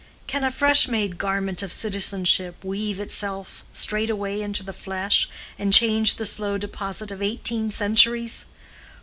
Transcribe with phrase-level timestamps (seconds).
[0.25, 6.15] Can a fresh made garment of citizenship weave itself straightway into the flesh and change
[6.15, 8.47] the slow deposit of eighteen centuries?